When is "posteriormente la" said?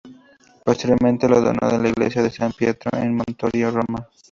0.65-1.39